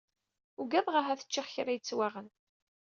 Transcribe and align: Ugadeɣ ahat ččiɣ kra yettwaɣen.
Ugadeɣ 0.61 0.95
ahat 0.99 1.25
ččiɣ 1.27 1.45
kra 1.53 1.71
yettwaɣen. 1.73 2.27